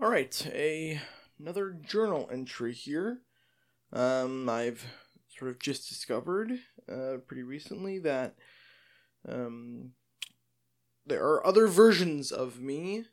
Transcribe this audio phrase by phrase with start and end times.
[0.00, 1.00] All right, a
[1.40, 3.22] another journal entry here.
[3.92, 4.86] Um, I've
[5.36, 6.52] sort of just discovered
[6.88, 8.36] uh, pretty recently that
[9.28, 9.94] um,
[11.04, 13.06] there are other versions of me,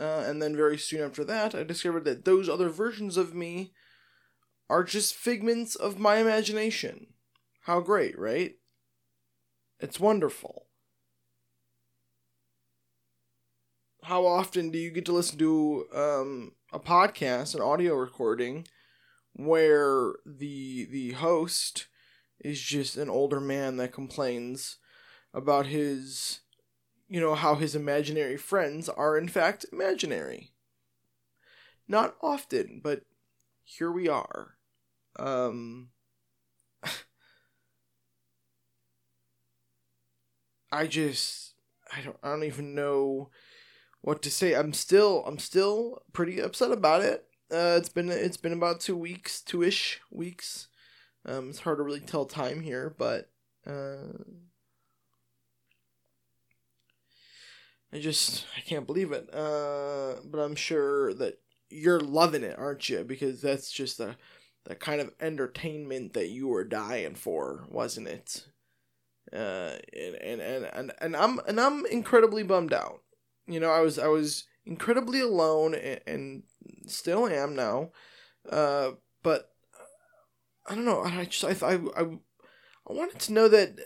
[0.00, 3.72] uh, and then very soon after that, I discovered that those other versions of me
[4.68, 7.06] are just figments of my imagination.
[7.66, 8.56] How great, right?
[9.78, 10.65] It's wonderful.
[14.06, 18.68] How often do you get to listen to um, a podcast, an audio recording,
[19.32, 21.88] where the the host
[22.38, 24.76] is just an older man that complains
[25.34, 26.38] about his
[27.08, 30.52] you know how his imaginary friends are in fact imaginary.
[31.88, 33.02] Not often, but
[33.64, 34.56] here we are.
[35.18, 35.88] Um
[40.70, 41.54] I just
[41.92, 43.30] I don't I don't even know
[44.06, 44.54] what to say.
[44.54, 47.24] I'm still I'm still pretty upset about it.
[47.50, 50.68] Uh, it's been it's been about two weeks, two ish weeks.
[51.26, 53.30] Um, it's hard to really tell time here, but
[53.66, 54.22] uh,
[57.92, 59.28] I just I can't believe it.
[59.34, 63.02] Uh, but I'm sure that you're loving it, aren't you?
[63.02, 64.14] Because that's just the
[64.66, 68.46] the kind of entertainment that you were dying for, wasn't it?
[69.32, 73.00] Uh, and, and, and, and, and I'm and I'm incredibly bummed out.
[73.46, 76.42] You know, I was I was incredibly alone and, and
[76.86, 77.90] still am now.
[78.48, 79.52] Uh, but
[80.66, 81.02] I don't know.
[81.02, 82.02] I just I, I I
[82.88, 83.78] I wanted to know that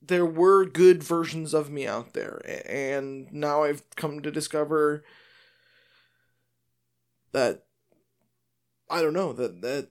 [0.00, 5.04] there were good versions of me out there, and now I've come to discover
[7.32, 7.64] that
[8.90, 9.88] I don't know that that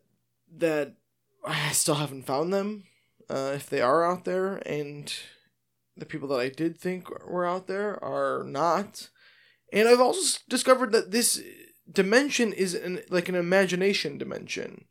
[0.55, 0.95] that
[1.43, 2.85] I still haven't found them.
[3.29, 5.11] Uh, if they are out there, and
[5.95, 9.09] the people that I did think were out there are not.
[9.71, 11.41] And I've also discovered that this
[11.91, 14.85] dimension is an, like an imagination dimension.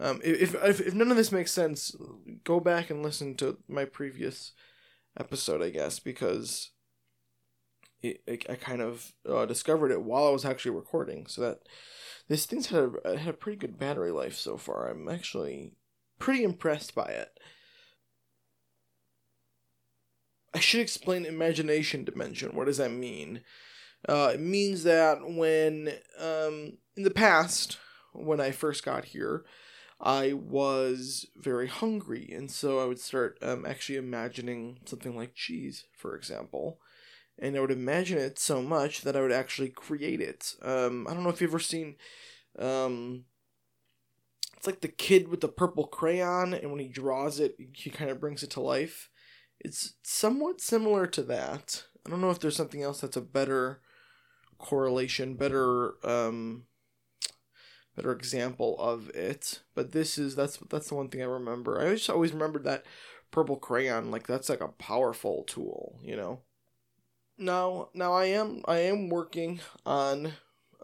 [0.00, 1.94] Um, if, if if none of this makes sense,
[2.44, 4.52] go back and listen to my previous
[5.18, 6.70] episode, I guess, because
[8.00, 11.58] it, it I kind of uh, discovered it while I was actually recording, so that
[12.28, 14.88] this thing's had a had a pretty good battery life so far.
[14.88, 15.74] I'm actually
[16.18, 17.38] pretty impressed by it.
[20.54, 22.54] I should explain imagination dimension.
[22.54, 23.42] What does that mean?
[24.08, 27.78] Uh, it means that when, um, in the past,
[28.12, 29.44] when I first got here,
[30.00, 35.84] I was very hungry, and so I would start um, actually imagining something like cheese,
[35.96, 36.80] for example.
[37.38, 40.54] And I would imagine it so much that I would actually create it.
[40.60, 41.96] Um, I don't know if you've ever seen.
[42.58, 43.24] Um,
[44.56, 48.10] it's like the kid with the purple crayon, and when he draws it, he kind
[48.10, 49.08] of brings it to life.
[49.64, 51.84] It's somewhat similar to that.
[52.04, 53.80] I don't know if there's something else that's a better
[54.58, 56.64] correlation, better um
[57.96, 59.60] better example of it.
[59.74, 61.80] But this is that's that's the one thing I remember.
[61.80, 62.84] I just always remembered that
[63.30, 66.40] purple crayon like that's like a powerful tool, you know.
[67.38, 70.32] Now now I am I am working on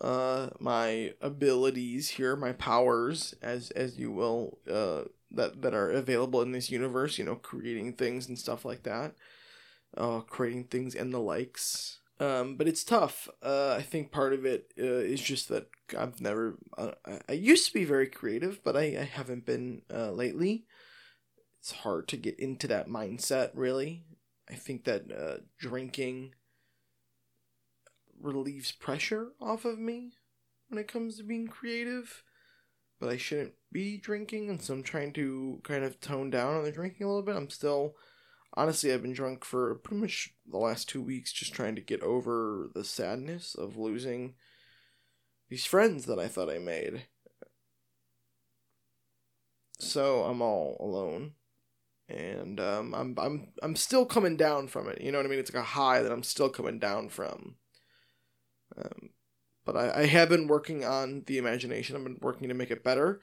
[0.00, 6.42] uh my abilities here, my powers as as you will uh that that are available
[6.42, 7.18] in this universe.
[7.18, 9.14] You know, creating things and stuff like that,
[9.96, 12.00] uh, creating things and the likes.
[12.20, 13.28] Um, but it's tough.
[13.42, 16.58] Uh, I think part of it uh, is just that I've never.
[16.76, 16.92] Uh,
[17.28, 20.66] I used to be very creative, but I, I haven't been uh, lately.
[21.60, 24.04] It's hard to get into that mindset, really.
[24.50, 26.34] I think that uh, drinking
[28.20, 30.12] relieves pressure off of me
[30.68, 32.24] when it comes to being creative
[33.00, 36.64] but I shouldn't be drinking, and so I'm trying to kind of tone down on
[36.64, 37.36] the drinking a little bit.
[37.36, 37.94] I'm still,
[38.54, 42.02] honestly, I've been drunk for pretty much the last two weeks, just trying to get
[42.02, 44.34] over the sadness of losing
[45.48, 47.04] these friends that I thought I made.
[49.78, 51.32] So I'm all alone,
[52.08, 55.00] and um, I'm I'm I'm still coming down from it.
[55.00, 55.38] You know what I mean?
[55.38, 57.56] It's like a high that I'm still coming down from.
[58.76, 59.10] Um,
[59.64, 61.94] but I, I have been working on the imagination.
[61.94, 63.20] I've been working to make it better.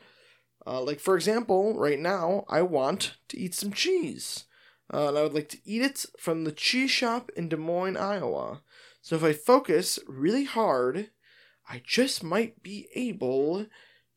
[0.67, 4.45] Uh, like for example, right now I want to eat some cheese,
[4.91, 7.97] uh, and I would like to eat it from the cheese shop in Des Moines,
[7.97, 8.61] Iowa.
[9.01, 11.11] So if I focus really hard,
[11.69, 13.67] I just might be able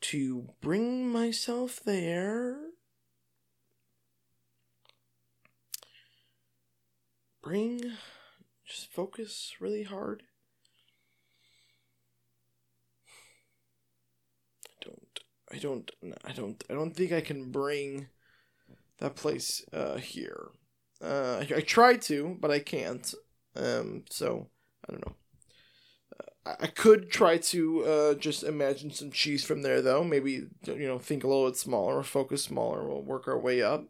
[0.00, 2.56] to bring myself there.
[7.42, 7.92] Bring,
[8.66, 10.22] just focus really hard.
[15.52, 15.90] I don't
[16.24, 18.08] I don't I don't think I can bring
[18.98, 20.48] that place uh, here.
[21.02, 23.14] Uh, I, I tried to, but I can't.
[23.56, 24.48] Um, so
[24.88, 25.14] I don't know.
[26.18, 30.04] Uh, I I could try to uh, just imagine some cheese from there, though.
[30.04, 32.86] Maybe you know, think a little bit smaller, focus smaller.
[32.86, 33.86] We'll work our way up.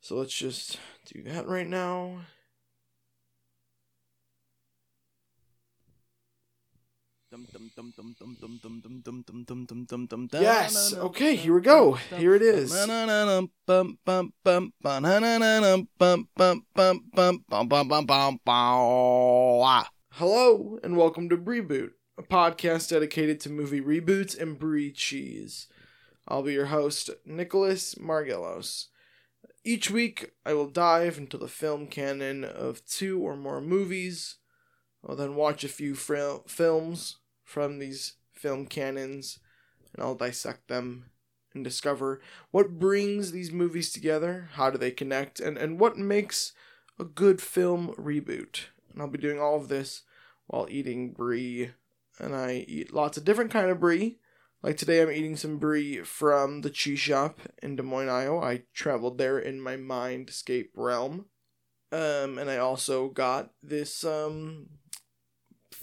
[0.00, 0.78] So let's just
[1.12, 2.20] do that right now.
[10.40, 10.94] Yes.
[10.94, 11.36] Okay.
[11.36, 11.92] Here we go.
[12.16, 12.72] Here it is.
[20.12, 25.66] Hello and welcome to Brie Boot, a podcast dedicated to movie reboots and brie cheese.
[26.26, 28.86] I'll be your host, Nicholas Margelos.
[29.62, 34.36] Each week, I will dive into the film canon of two or more movies.
[35.06, 39.38] I'll then watch a few fil- films from these film canons,
[39.94, 41.06] and I'll dissect them
[41.54, 42.20] and discover
[42.50, 46.52] what brings these movies together, how do they connect, and, and what makes
[46.98, 48.66] a good film reboot.
[48.92, 50.02] And I'll be doing all of this
[50.48, 51.70] while eating brie,
[52.18, 54.18] and I eat lots of different kind of brie.
[54.62, 58.40] Like today, I'm eating some brie from the cheese shop in Des Moines, Iowa.
[58.40, 61.26] I traveled there in my mindscape realm.
[61.92, 64.66] Um, and I also got this um,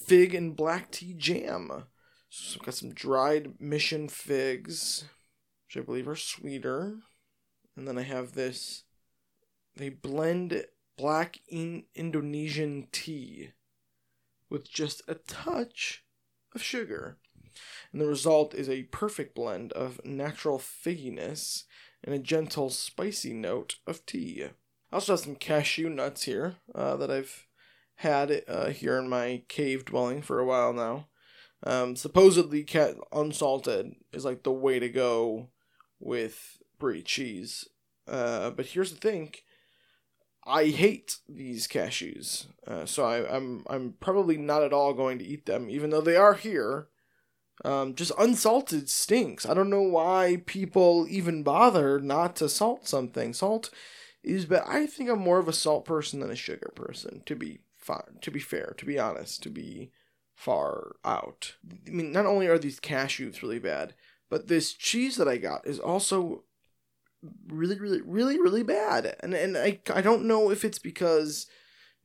[0.05, 1.85] fig and black tea jam.
[2.29, 5.05] So I've got some dried mission figs,
[5.67, 6.95] which I believe are sweeter.
[7.75, 8.83] And then I have this.
[9.75, 10.65] They blend
[10.97, 13.51] black in Indonesian tea
[14.49, 16.03] with just a touch
[16.53, 17.17] of sugar.
[17.91, 21.65] And the result is a perfect blend of natural figginess
[22.03, 24.45] and a gentle spicy note of tea.
[24.91, 27.47] I also have some cashew nuts here uh, that I've
[28.03, 31.07] had it uh, here in my cave dwelling for a while now.
[31.65, 35.49] Um, supposedly, cat unsalted is like the way to go
[35.99, 37.67] with brie cheese.
[38.07, 39.33] Uh, but here's the thing:
[40.45, 45.25] I hate these cashews, uh, so I, I'm I'm probably not at all going to
[45.25, 46.89] eat them, even though they are here.
[47.63, 49.45] Um, just unsalted stinks.
[49.45, 53.31] I don't know why people even bother not to salt something.
[53.31, 53.69] Salt
[54.23, 57.21] is, but I think I'm more of a salt person than a sugar person.
[57.27, 59.91] To be fine, to be fair, to be honest, to be
[60.35, 61.55] far out.
[61.87, 63.93] I mean, not only are these cashews really bad,
[64.29, 66.43] but this cheese that I got is also
[67.47, 69.15] really, really, really, really bad.
[69.21, 71.47] And and I I don't know if it's because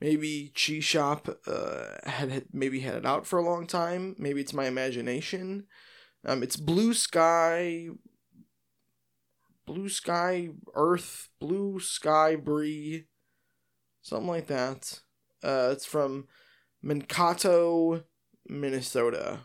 [0.00, 4.14] maybe cheese shop uh had, had maybe had it out for a long time.
[4.18, 5.66] Maybe it's my imagination.
[6.24, 7.88] Um, it's blue sky,
[9.66, 13.06] blue sky earth, blue sky brie,
[14.02, 15.00] something like that.
[15.42, 16.26] Uh, it's from
[16.82, 18.04] Mankato,
[18.48, 19.40] Minnesota.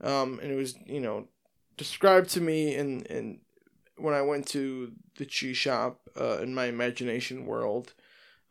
[0.00, 1.28] Um, and it was you know
[1.76, 3.40] described to me in in
[3.96, 7.94] when I went to the cheese shop uh, in my imagination world,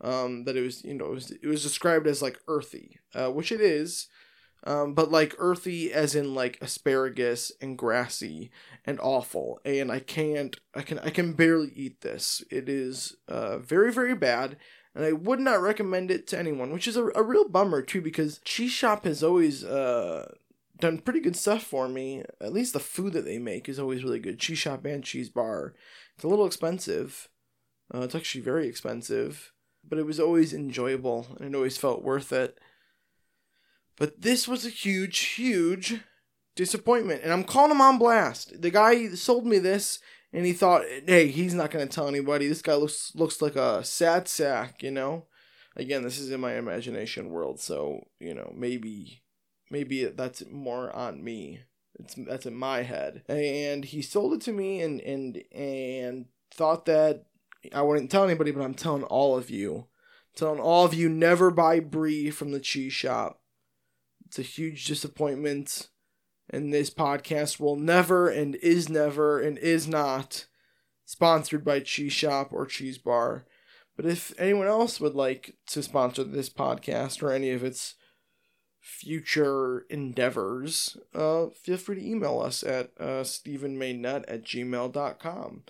[0.02, 3.30] um, that it was you know it was it was described as like earthy, uh,
[3.30, 4.08] which it is,
[4.64, 8.52] um, but like earthy as in like asparagus and grassy
[8.86, 12.44] and awful, and I can't I can I can barely eat this.
[12.50, 14.58] It is uh, very very bad.
[14.94, 18.02] And I would not recommend it to anyone, which is a, a real bummer too,
[18.02, 20.34] because Cheese Shop has always uh,
[20.82, 22.24] done pretty good stuff for me.
[22.42, 24.40] At least the food that they make is always really good.
[24.40, 25.74] Cheese shop and cheese bar.
[26.16, 27.30] It's a little expensive.
[27.94, 29.54] Uh, it's actually very expensive,
[29.88, 32.58] but it was always enjoyable and it always felt worth it.
[33.98, 36.02] But this was a huge, huge
[36.56, 38.62] disappointment, and I'm calling him on blast.
[38.62, 40.00] The guy sold me this,
[40.34, 42.48] and he thought, "Hey, he's not gonna tell anybody.
[42.48, 45.28] This guy looks looks like a sad sack," you know.
[45.76, 49.24] Again, this is in my imagination world, so you know maybe
[49.70, 51.62] maybe that's more on me.
[52.00, 53.24] It's that's in my head.
[53.28, 57.26] And he sold it to me and and and thought that
[57.74, 59.88] I wouldn't tell anybody, but I'm telling all of you.
[60.36, 63.42] telling all of you never buy brie from the cheese shop.
[64.26, 65.90] It's a huge disappointment.
[66.52, 70.46] And this podcast will never and is never and is not
[71.06, 73.46] sponsored by Cheese Shop or Cheese Bar.
[73.96, 77.96] But if anyone else would like to sponsor this podcast or any of its
[78.80, 85.64] future endeavors, uh, feel free to email us at uh, stephenmaynut at gmail.com.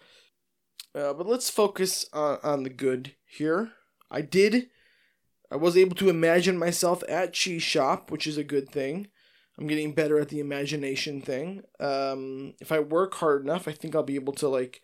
[0.94, 3.72] Uh, but let's focus on, on the good here.
[4.10, 4.68] I did,
[5.52, 9.08] I was able to imagine myself at Cheese Shop, which is a good thing.
[9.60, 11.64] I'm getting better at the imagination thing.
[11.80, 14.82] Um, if I work hard enough, I think I'll be able to like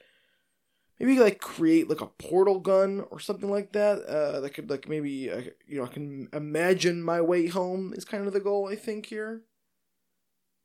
[0.99, 4.03] maybe like create like a portal gun or something like that.
[4.05, 8.05] Uh, that could like maybe uh, you know I can imagine my way home is
[8.05, 9.43] kind of the goal I think here.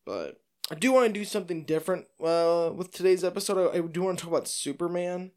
[0.04, 0.40] But
[0.70, 2.06] I do want to do something different.
[2.22, 5.32] Uh, with today's episode, I, I do want to talk about Superman.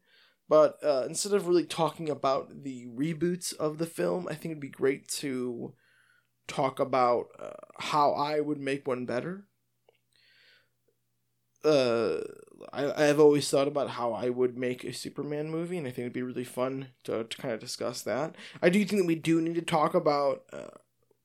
[0.48, 4.60] But uh, instead of really talking about the reboots of the film, I think it'd
[4.60, 5.74] be great to
[6.46, 9.44] talk about uh, how I would make one better.
[11.64, 12.20] Uh,
[12.72, 16.00] I, I've always thought about how I would make a Superman movie, and I think
[16.00, 18.36] it'd be really fun to, to kind of discuss that.
[18.62, 20.78] I do think that we do need to talk about uh,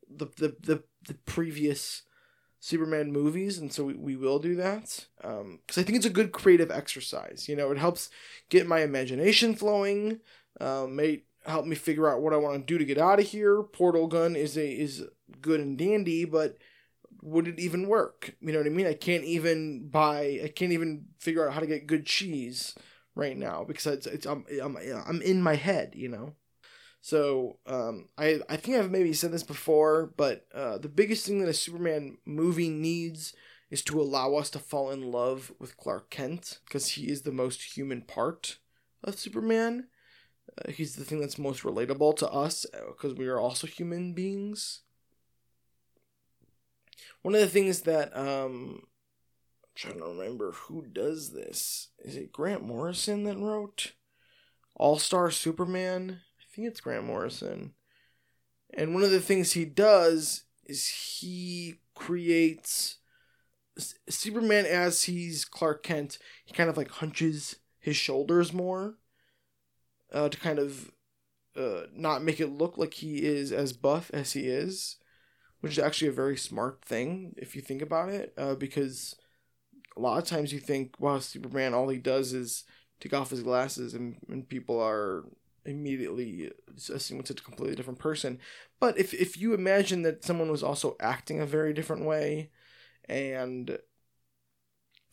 [0.10, 2.04] the, the, the, the previous
[2.60, 5.06] Superman movies, and so we, we will do that.
[5.18, 7.48] Because um, I think it's a good creative exercise.
[7.48, 8.10] You know, it helps
[8.50, 10.22] get my imagination flowing,
[10.60, 10.96] um,
[11.46, 13.64] help me figure out what I want to do to get out of here.
[13.64, 15.04] Portal gun is a is
[15.42, 16.58] good and dandy, but
[17.22, 18.36] would it even work?
[18.42, 18.88] You know what I mean?
[18.88, 20.40] I can't even buy.
[20.44, 22.76] I can't even figure out how to get good cheese
[23.16, 25.94] right now because it's, it's I'm, I'm I'm in my head.
[25.96, 26.36] You know.
[27.02, 31.40] So um, I I think I've maybe said this before, but uh, the biggest thing
[31.40, 33.34] that a Superman movie needs
[33.72, 37.32] is to allow us to fall in love with Clark Kent because he is the
[37.32, 38.58] most human part
[39.04, 39.88] of Superman.
[40.58, 44.14] Uh, he's the thing that's most relatable to us because uh, we are also human
[44.14, 44.82] beings.
[47.22, 48.82] One of the things that um,
[49.64, 51.90] I'm trying to remember who does this.
[52.00, 53.94] Is it Grant Morrison that wrote
[54.76, 56.22] All Star Superman?
[56.40, 57.74] I think it's Grant Morrison.
[58.74, 62.98] And one of the things he does is he creates
[64.10, 66.18] Superman as he's Clark Kent.
[66.46, 68.96] He kind of like hunches his shoulders more
[70.12, 70.92] uh, to kind of
[71.56, 74.98] uh, not make it look like he is as buff as he is,
[75.60, 79.16] which is actually a very smart thing if you think about it, uh, because
[79.98, 82.64] a lot of times you think, wow, Superman, all he does is
[83.00, 85.26] take off his glasses and, and people are
[85.66, 86.52] immediately
[86.94, 88.40] assuming it's a completely different person.
[88.80, 92.50] But if, if you imagine that someone was also acting a very different way
[93.08, 93.78] and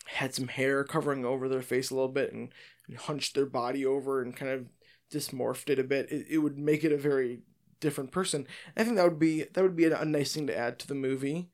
[0.06, 2.50] had some hair covering over their face a little bit and,
[2.86, 4.66] and hunched their body over and kind of
[5.10, 7.40] dysmorphed it a bit, it, it would make it a very
[7.80, 8.46] different person.
[8.76, 10.88] I think that would be that would be a, a nice thing to add to
[10.88, 11.50] the movie.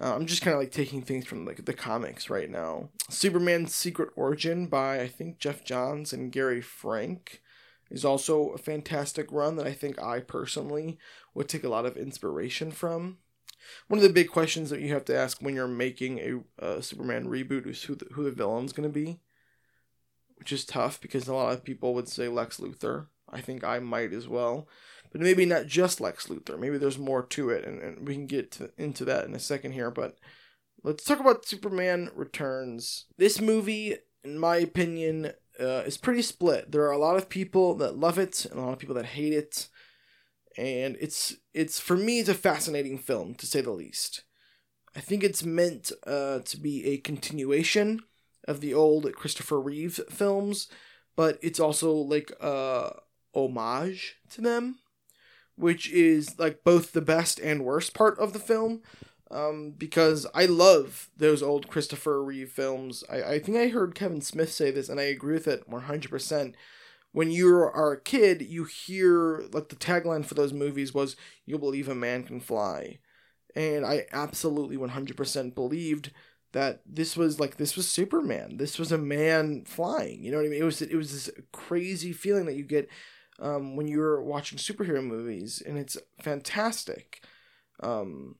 [0.00, 2.90] Uh, I'm just kind of like taking things from like the comics right now.
[3.08, 7.40] Superman's Secret Origin by I think Geoff Johns and Gary Frank
[7.90, 10.98] is also a fantastic run that I think I personally
[11.34, 13.18] would take a lot of inspiration from.
[13.88, 16.82] One of the big questions that you have to ask when you're making a, a
[16.82, 19.20] Superman reboot is who the, who the villain's going to be
[20.36, 23.06] which is tough because a lot of people would say Lex Luthor.
[23.28, 24.68] I think I might as well.
[25.12, 26.58] But maybe not just Lex Luthor.
[26.58, 29.38] Maybe there's more to it, and, and we can get to, into that in a
[29.38, 29.90] second here.
[29.90, 30.16] But
[30.82, 33.06] let's talk about Superman Returns.
[33.16, 36.72] This movie, in my opinion, uh, is pretty split.
[36.72, 39.06] There are a lot of people that love it and a lot of people that
[39.06, 39.68] hate it.
[40.58, 44.24] And it's it's for me it's a fascinating film to say the least.
[44.94, 48.00] I think it's meant uh, to be a continuation
[48.46, 50.68] of the old Christopher Reeve films,
[51.16, 52.92] but it's also like a
[53.34, 54.78] homage to them,
[55.56, 58.82] which is like both the best and worst part of the film.
[59.28, 63.02] Um, because I love those old Christopher Reeve films.
[63.10, 66.54] I, I think I heard Kevin Smith say this, and I agree with it 100%.
[67.10, 71.58] When you are a kid, you hear, like, the tagline for those movies was, You'll
[71.58, 72.98] believe a man can fly.
[73.56, 76.12] And I absolutely 100% believed
[76.56, 78.56] that this was like this was Superman.
[78.56, 80.24] This was a man flying.
[80.24, 80.62] You know what I mean?
[80.62, 82.88] It was it was this crazy feeling that you get
[83.38, 87.22] um, when you're watching superhero movies, and it's fantastic.
[87.80, 88.36] Um,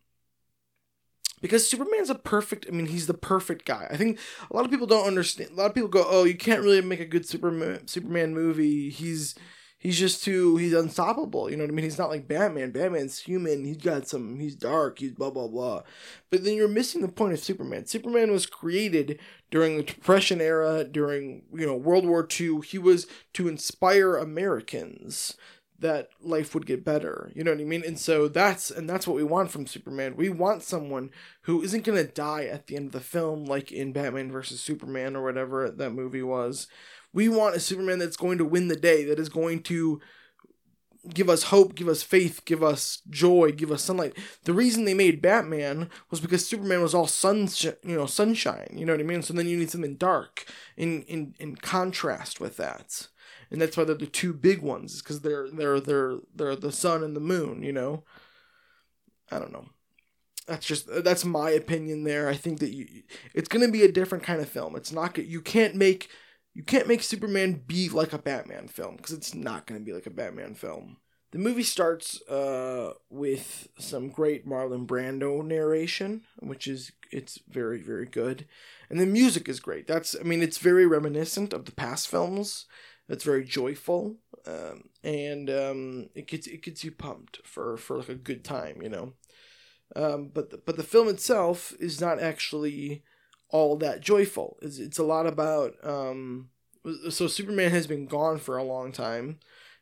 [1.42, 2.64] because Superman's a perfect.
[2.66, 3.86] I mean, he's the perfect guy.
[3.90, 4.18] I think
[4.50, 5.50] a lot of people don't understand.
[5.50, 8.88] A lot of people go, "Oh, you can't really make a good Superman Superman movie.
[8.88, 9.34] He's
[9.78, 11.84] he's just too he's unstoppable you know what i mean?
[11.84, 12.70] He's not like batman.
[12.70, 13.64] Batman's human.
[13.64, 15.82] He's got some he's dark he's blah blah blah.
[16.30, 17.86] But then you're missing the point of superman.
[17.86, 19.18] Superman was created
[19.50, 25.36] during the depression era during you know world war ii he was to inspire americans
[25.78, 27.30] that life would get better.
[27.34, 27.82] You know what i mean?
[27.86, 30.16] And so that's and that's what we want from superman.
[30.16, 31.10] We want someone
[31.42, 34.60] who isn't going to die at the end of the film like in batman versus
[34.60, 36.66] superman or whatever that movie was
[37.16, 40.02] we want a Superman that's going to win the day, that is going to
[41.14, 44.14] give us hope, give us faith, give us joy, give us sunlight.
[44.44, 48.68] The reason they made Batman was because Superman was all sunshine, you know, sunshine.
[48.74, 49.22] You know what I mean?
[49.22, 50.44] So then you need something dark
[50.76, 53.08] in in in contrast with that,
[53.50, 57.02] and that's why they're the two big ones, because they're they're they're they're the sun
[57.02, 57.62] and the moon.
[57.62, 58.04] You know,
[59.30, 59.70] I don't know.
[60.46, 62.28] That's just that's my opinion there.
[62.28, 64.76] I think that you, it's gonna be a different kind of film.
[64.76, 66.10] It's not you can't make
[66.56, 69.92] you can't make Superman be like a Batman film because it's not going to be
[69.92, 70.96] like a Batman film.
[71.32, 78.06] The movie starts uh, with some great Marlon Brando narration, which is it's very very
[78.06, 78.46] good,
[78.88, 79.86] and the music is great.
[79.86, 82.64] That's I mean it's very reminiscent of the past films.
[83.06, 84.16] It's very joyful.
[84.46, 88.80] um, and um, it gets it gets you pumped for for like a good time,
[88.82, 89.12] you know.
[89.94, 93.04] Um, but the, but the film itself is not actually
[93.50, 94.58] all that joyful.
[94.62, 96.50] It's, it's a lot about um,
[97.10, 99.38] so Superman has been gone for a long time.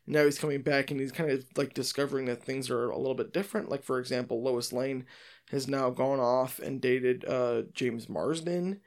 [0.07, 3.15] Now he's coming back and he's kind of like discovering that things are a little
[3.15, 3.69] bit different.
[3.69, 5.05] Like for example, Lois Lane
[5.51, 8.81] has now gone off and dated uh, James Marsden,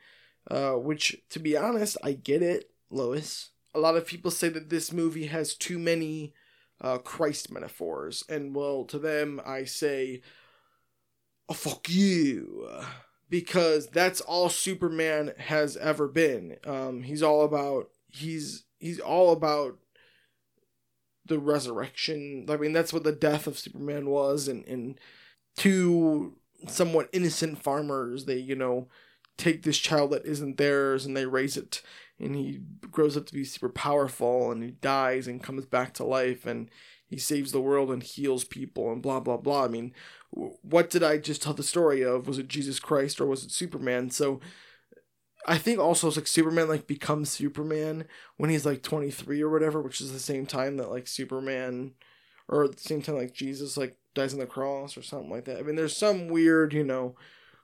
[0.50, 3.50] uh, which to be honest, I get it, Lois.
[3.75, 6.35] A lot of people say that this movie has too many
[6.80, 10.23] uh, Christ metaphors, and well, to them I say,
[11.49, 12.68] oh, fuck you
[13.30, 16.56] because that's all Superman has ever been.
[16.64, 19.78] Um, he's all about he's he's all about
[21.26, 22.47] the resurrection.
[22.49, 24.99] I mean, that's what the death of Superman was, and and
[25.56, 28.88] two somewhat innocent farmers, they you know
[29.37, 31.82] take this child that isn't theirs and they raise it,
[32.18, 36.04] and he grows up to be super powerful, and he dies and comes back to
[36.04, 36.70] life, and
[37.09, 39.65] he saves the world and heals people, and blah blah blah.
[39.65, 39.93] I mean,
[40.31, 42.29] what did I just tell the story of?
[42.29, 44.11] Was it Jesus Christ or was it Superman?
[44.11, 44.41] So
[45.47, 48.05] I think also it's like Superman like becomes Superman
[48.37, 51.95] when he's like 23 or whatever, which is the same time that like Superman
[52.49, 55.47] or at the same time like Jesus like dies on the cross or something like
[55.47, 55.59] that.
[55.59, 57.15] I mean there's some weird, you know,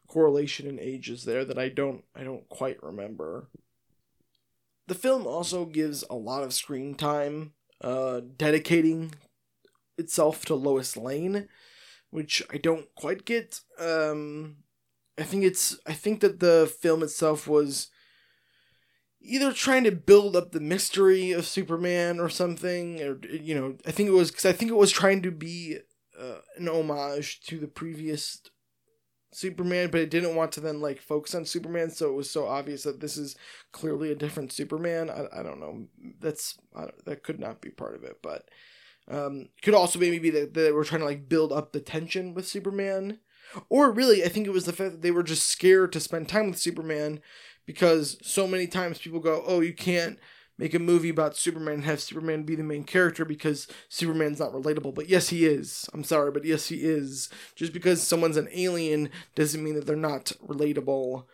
[0.09, 3.49] correlation in ages there that I don't I don't quite remember.
[4.87, 9.13] The film also gives a lot of screen time uh dedicating
[9.99, 11.49] itself to Lois Lane
[12.15, 13.59] which I don't quite get.
[13.77, 14.59] Um,
[15.19, 17.89] I think it's I think that the film itself was
[19.21, 23.91] either trying to build up the mystery of Superman or something, or you know, I
[23.91, 25.79] think it was because I think it was trying to be
[26.17, 28.41] uh, an homage to the previous
[29.33, 32.47] Superman, but it didn't want to then like focus on Superman, so it was so
[32.47, 33.35] obvious that this is
[33.73, 35.11] clearly a different Superman.
[35.11, 35.89] I, I don't know.
[36.21, 38.49] That's I that could not be part of it, but
[39.09, 42.35] um, could also maybe be that they were trying to like build up the tension
[42.35, 43.19] with Superman,
[43.69, 46.29] or really, I think it was the fact that they were just scared to spend
[46.29, 47.21] time with Superman
[47.67, 50.19] because so many times people go, "Oh, you can't
[50.57, 54.53] make a movie about Superman and have Superman be the main character because Superman's not
[54.53, 55.89] relatable." But yes, he is.
[55.93, 57.29] I'm sorry, but yes, he is.
[57.55, 61.25] Just because someone's an alien doesn't mean that they're not relatable.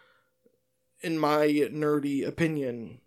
[1.03, 3.01] In my nerdy opinion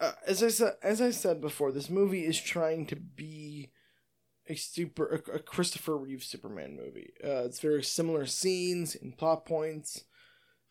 [0.00, 3.70] uh, as I said, as I said before, this movie is trying to be
[4.48, 7.12] a super a, a Christopher Reeve Superman movie.
[7.22, 10.04] Uh, it's very similar scenes and plot points,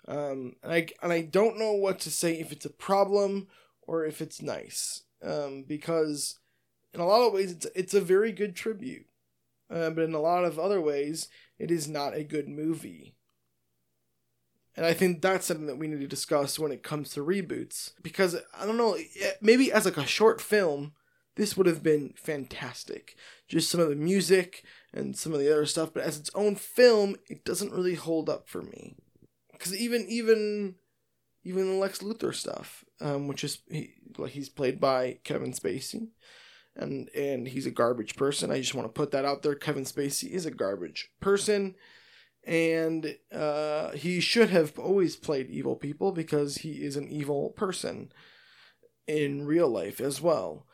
[0.08, 3.48] um, and I and I don't know what to say if it's a problem
[3.82, 6.40] or if it's nice, um, because
[6.94, 9.06] in a lot of ways it's it's a very good tribute,
[9.70, 13.16] uh, but in a lot of other ways it is not a good movie.
[14.80, 17.92] And I think that's something that we need to discuss when it comes to reboots.
[18.02, 18.98] Because, I don't know,
[19.42, 20.94] maybe as like a short film,
[21.36, 23.18] this would have been fantastic.
[23.50, 24.63] Just some of the music
[24.94, 28.30] and some of the other stuff, but as its own film, it doesn't really hold
[28.30, 28.96] up for me.
[29.52, 30.76] Because even, even,
[31.44, 36.08] even the Lex Luthor stuff, um, which is, he, like, he's played by Kevin Spacey.
[36.78, 38.50] And, and he's a garbage person.
[38.50, 39.56] I just want to put that out there.
[39.56, 41.76] Kevin Spacey is a garbage person
[42.45, 48.12] and uh, he should have always played evil people because he is an evil person
[49.08, 50.65] in real life as well.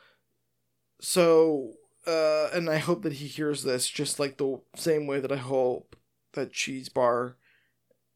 [1.00, 1.72] So,
[2.06, 5.36] uh, and I hope that he hears this just like the same way that I
[5.36, 5.96] hope
[6.32, 7.36] that Cheese Bar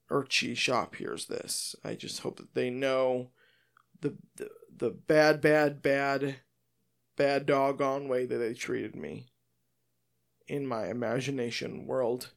[0.08, 1.74] or Cheese Shop hears this.
[1.84, 3.30] I just hope that they know
[4.00, 6.36] the the, the bad, bad, bad,
[7.16, 9.26] bad doggone way that they treated me
[10.48, 12.30] in my imagination world.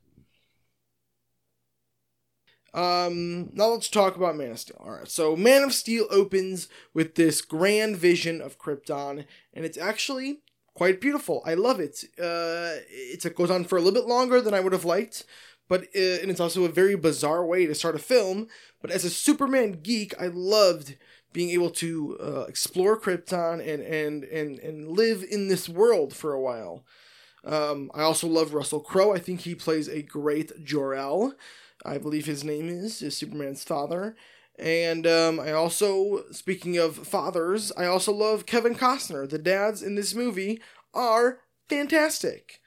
[2.73, 4.81] Um, now let's talk about Man of Steel.
[4.83, 9.77] All right, so Man of Steel opens with this grand vision of Krypton, and it's
[9.77, 10.39] actually
[10.73, 11.43] quite beautiful.
[11.45, 12.03] I love it.
[12.19, 15.25] Uh, it goes on for a little bit longer than I would have liked,
[15.69, 18.47] but uh, and it's also a very bizarre way to start a film.
[18.81, 20.97] But as a Superman geek, I loved
[21.31, 26.33] being able to uh, explore Krypton and and and and live in this world for
[26.33, 26.83] a while.
[27.45, 29.13] Um, I also love Russell Crowe.
[29.13, 31.33] I think he plays a great Jor El.
[31.85, 34.15] I believe his name is, is Superman's father.
[34.57, 39.27] And um, I also, speaking of fathers, I also love Kevin Costner.
[39.27, 40.61] The dads in this movie
[40.93, 42.59] are fantastic.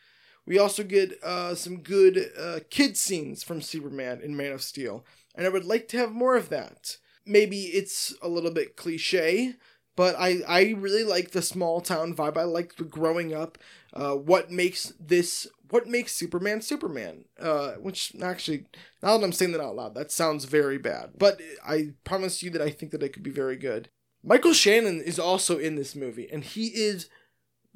[0.46, 5.04] We also get uh, some good uh, kid scenes from Superman in Man of Steel,
[5.34, 6.98] and I would like to have more of that.
[7.24, 9.54] Maybe it's a little bit cliche,
[9.96, 12.36] but I, I really like the small town vibe.
[12.36, 13.58] I like the growing up.
[13.92, 17.24] Uh, what makes this what makes Superman Superman?
[17.40, 18.66] Uh, which actually,
[19.02, 21.12] now that I'm saying that out loud, that sounds very bad.
[21.18, 23.88] But I promise you that I think that it could be very good.
[24.22, 27.08] Michael Shannon is also in this movie, and he is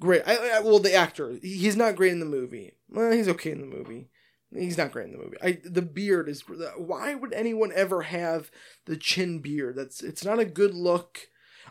[0.00, 0.22] great.
[0.26, 2.72] I, I well, the actor, he's not great in the movie.
[2.88, 4.08] Well, he's okay in the movie.
[4.52, 5.36] He's not great in the movie.
[5.42, 6.42] I the beard is.
[6.76, 8.50] Why would anyone ever have
[8.86, 9.76] the chin beard?
[9.76, 11.28] That's it's not a good look.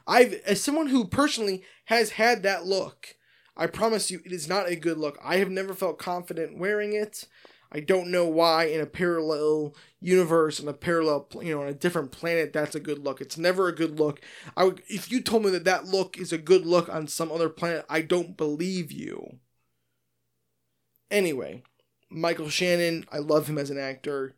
[0.08, 3.16] I've as someone who personally has had that look.
[3.60, 5.20] I promise you, it is not a good look.
[5.22, 7.28] I have never felt confident wearing it.
[7.74, 11.74] I don't know why in a parallel universe, in a parallel, you know, on a
[11.74, 13.20] different planet, that's a good look.
[13.20, 14.22] It's never a good look.
[14.56, 17.34] I would, if you told me that that look is a good look on some
[17.34, 19.40] other planet, I don't believe you.
[21.12, 21.62] Anyway,
[22.10, 24.36] Michael Shannon, I love him as an actor,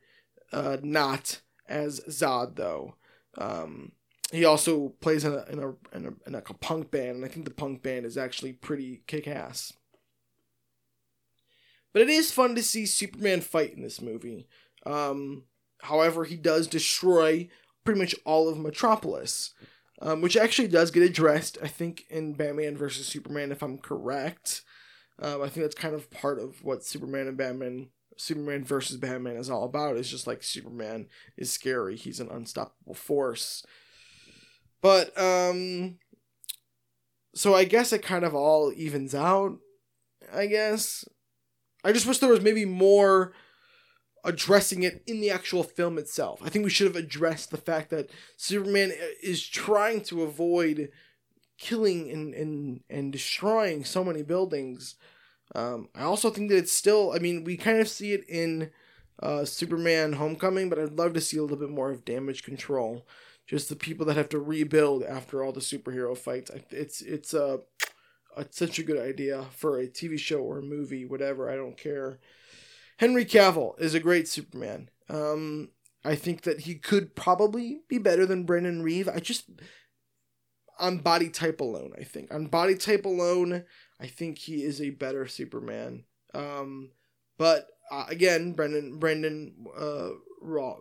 [0.51, 2.95] uh, not as Zod though.
[3.37, 3.91] Um,
[4.31, 7.27] he also plays in a, in a in a in a punk band, and I
[7.27, 9.73] think the punk band is actually pretty kick ass.
[11.93, 14.47] But it is fun to see Superman fight in this movie.
[14.85, 15.43] Um,
[15.81, 17.49] however, he does destroy
[17.83, 19.53] pretty much all of Metropolis,
[20.01, 24.61] um, which actually does get addressed, I think, in Batman versus Superman, if I'm correct.
[25.19, 29.35] Um, I think that's kind of part of what Superman and Batman, Superman versus Batman
[29.35, 29.97] is all about.
[29.97, 33.65] It's just like Superman is scary, he's an unstoppable force.
[34.81, 35.99] But, um,
[37.33, 39.57] so I guess it kind of all evens out,
[40.33, 41.05] I guess.
[41.83, 43.33] I just wish there was maybe more
[44.23, 46.41] addressing it in the actual film itself.
[46.43, 48.91] I think we should have addressed the fact that Superman
[49.23, 50.89] is trying to avoid
[51.57, 54.95] killing and and, and destroying so many buildings.
[55.53, 57.13] Um, I also think that it's still.
[57.13, 58.71] I mean, we kind of see it in
[59.21, 63.05] uh, Superman Homecoming, but I'd love to see a little bit more of damage control.
[63.51, 66.49] Just the people that have to rebuild after all the superhero fights.
[66.69, 67.59] It's it's a
[68.37, 71.51] it's such a good idea for a TV show or a movie, whatever.
[71.51, 72.19] I don't care.
[72.95, 74.89] Henry Cavill is a great Superman.
[75.09, 75.71] Um,
[76.05, 79.09] I think that he could probably be better than Brandon Reeve.
[79.09, 79.49] I just
[80.79, 83.65] on body type alone, I think on body type alone,
[83.99, 86.05] I think he is a better Superman.
[86.33, 86.91] Um,
[87.37, 90.11] but uh, again, Brendan Brendan uh,
[90.41, 90.77] Raw,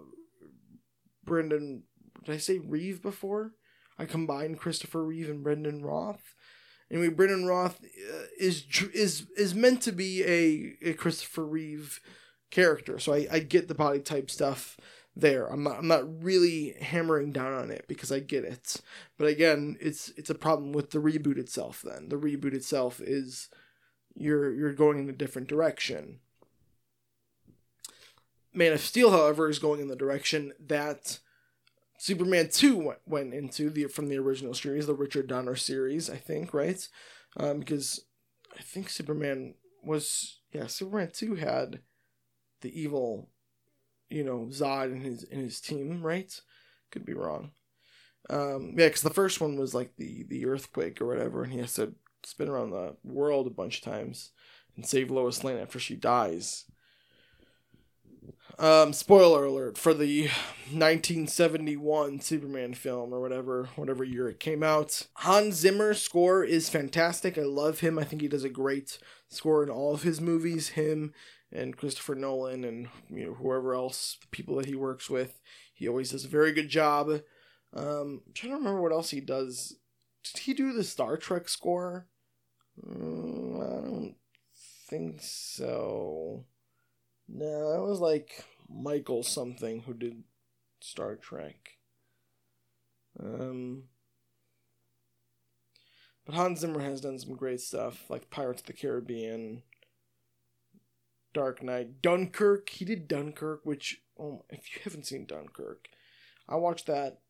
[1.24, 1.82] Brendan.
[2.24, 3.52] Did I say Reeve before?
[3.98, 6.34] I combined Christopher Reeve and Brendan Routh.
[6.90, 12.00] Anyway, Brendan Routh uh, is is is meant to be a, a Christopher Reeve
[12.50, 14.76] character, so I, I get the body type stuff
[15.14, 15.46] there.
[15.46, 18.80] I'm not I'm not really hammering down on it because I get it.
[19.18, 22.08] But again, it's it's a problem with the reboot itself then.
[22.08, 23.48] The reboot itself is
[24.14, 26.20] you're you're going in a different direction.
[28.52, 31.20] Man of Steel, however, is going in the direction that
[32.00, 36.16] Superman 2 went, went into the from the original series, the Richard Donner series, I
[36.16, 36.88] think, right?
[37.36, 38.06] Um, because
[38.58, 39.52] I think Superman
[39.84, 41.80] was yeah, Superman 2 had
[42.62, 43.28] the evil,
[44.08, 46.40] you know, Zod and his in his team, right?
[46.90, 47.50] Could be wrong.
[48.30, 51.58] Um, yeah, because the first one was like the the earthquake or whatever, and he
[51.58, 51.92] has to
[52.24, 54.30] spin around the world a bunch of times
[54.74, 56.64] and save Lois Lane after she dies.
[58.60, 60.24] Um, spoiler alert for the
[60.70, 65.06] 1971 Superman film or whatever, whatever year it came out.
[65.14, 67.38] Hans Zimmer's score is fantastic.
[67.38, 67.98] I love him.
[67.98, 68.98] I think he does a great
[69.30, 70.70] score in all of his movies.
[70.70, 71.14] Him
[71.50, 75.40] and Christopher Nolan and you know whoever else, the people that he works with,
[75.72, 77.08] he always does a very good job.
[77.72, 79.76] Um, I'm trying to remember what else he does.
[80.22, 82.08] Did he do the Star Trek score?
[82.86, 84.16] Mm, I don't
[84.90, 86.44] think so.
[87.32, 90.24] No, that was like Michael something who did
[90.80, 91.78] Star Trek.
[93.18, 93.84] Um,
[96.24, 99.62] but Hans Zimmer has done some great stuff, like Pirates of the Caribbean,
[101.32, 102.68] Dark Knight, Dunkirk.
[102.68, 105.88] He did Dunkirk, which, oh, if you haven't seen Dunkirk,
[106.48, 107.20] I watched that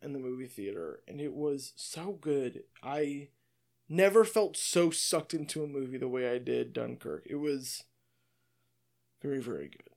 [0.00, 2.62] in the movie theater, and it was so good.
[2.82, 3.28] I
[3.88, 7.26] never felt so sucked into a movie the way I did Dunkirk.
[7.28, 7.84] It was
[9.22, 9.88] very, very good.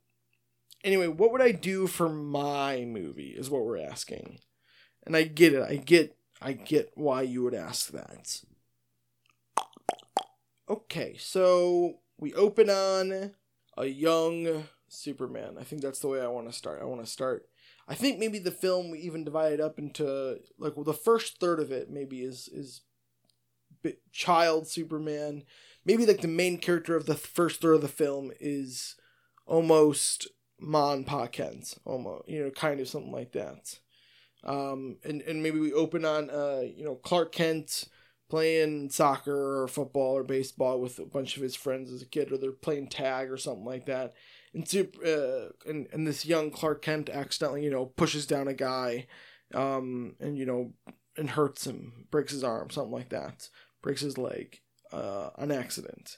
[0.83, 4.39] Anyway, what would I do for my movie is what we're asking.
[5.05, 5.63] And I get it.
[5.63, 8.41] I get I get why you would ask that.
[10.69, 13.31] Okay, so we open on
[13.77, 15.55] a young Superman.
[15.59, 16.81] I think that's the way I want to start.
[16.81, 17.47] I want to start
[17.87, 21.59] I think maybe the film we even divided up into like well the first third
[21.59, 22.81] of it maybe is is
[24.11, 25.43] child Superman.
[25.85, 28.95] Maybe like the main character of the first third of the film is
[29.45, 30.27] almost
[30.59, 33.79] Mon Kent, almost, you know, kind of something like that.
[34.43, 37.85] Um, and, and maybe we open on, uh, you know, Clark Kent
[38.29, 42.31] playing soccer or football or baseball with a bunch of his friends as a kid,
[42.31, 44.13] or they're playing tag or something like that.
[44.53, 48.53] And, super, uh, and, and this young Clark Kent accidentally, you know, pushes down a
[48.53, 49.07] guy,
[49.53, 50.73] um, and, you know,
[51.15, 53.49] and hurts him, breaks his arm, something like that,
[53.81, 56.17] breaks his leg, uh, an accident.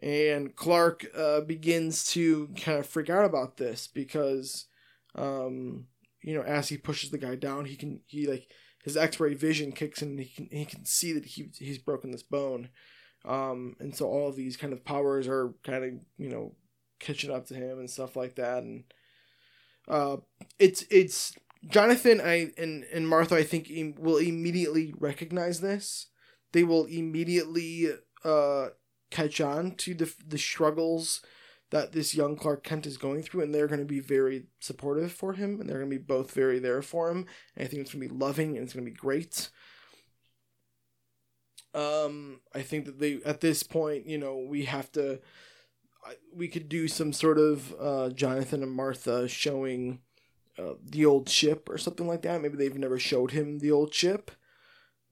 [0.00, 4.66] And Clark uh, begins to kind of freak out about this because,
[5.14, 5.86] um,
[6.22, 8.48] you know, as he pushes the guy down, he can he like
[8.82, 10.10] his X-ray vision kicks in.
[10.10, 12.70] And he can he can see that he he's broken this bone,
[13.24, 16.54] um, and so all of these kind of powers are kind of you know
[16.98, 18.62] catching up to him and stuff like that.
[18.62, 18.84] And
[19.88, 20.16] uh,
[20.58, 21.34] it's it's
[21.68, 26.06] Jonathan I and and Martha I think will immediately recognize this.
[26.52, 27.88] They will immediately
[28.24, 28.68] uh,
[29.12, 31.22] catch on to the the struggles
[31.72, 35.10] that this young Clark Kent is going through, and they're going to be very supportive
[35.10, 37.26] for him, and they're going to be both very there for him.
[37.56, 39.50] And I think it's going to be loving, and it's going to be great.
[41.74, 45.20] Um, I think that they at this point, you know, we have to,
[46.34, 50.00] we could do some sort of uh, Jonathan and Martha showing
[50.58, 52.42] uh, the old ship or something like that.
[52.42, 54.30] Maybe they've never showed him the old ship.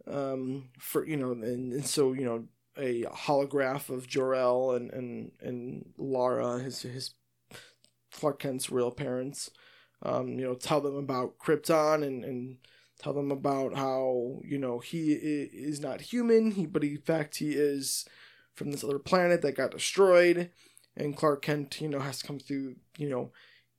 [0.06, 2.44] Um, for you know, and, and so you know,
[2.80, 7.14] a holograph of Jor-El and and and Lara, his his
[8.12, 9.50] Clark Kent's real parents.
[10.02, 12.56] Um, you know, tell them about Krypton and and
[12.98, 16.52] tell them about how you know he is not human.
[16.52, 18.06] He but in fact he is
[18.54, 20.50] from this other planet that got destroyed,
[20.96, 22.76] and Clark Kent you know has to come through.
[22.96, 23.32] You know,